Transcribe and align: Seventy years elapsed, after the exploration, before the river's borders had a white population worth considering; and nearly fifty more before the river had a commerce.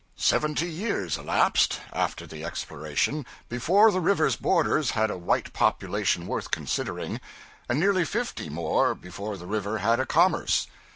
Seventy 0.15 0.65
years 0.67 1.15
elapsed, 1.19 1.79
after 1.93 2.25
the 2.25 2.43
exploration, 2.43 3.23
before 3.49 3.91
the 3.91 3.99
river's 3.99 4.35
borders 4.35 4.91
had 4.97 5.11
a 5.11 5.17
white 5.19 5.53
population 5.53 6.25
worth 6.25 6.49
considering; 6.49 7.21
and 7.69 7.79
nearly 7.79 8.03
fifty 8.03 8.49
more 8.49 8.95
before 8.95 9.37
the 9.37 9.45
river 9.45 9.77
had 9.77 9.99
a 9.99 10.07
commerce. 10.07 10.65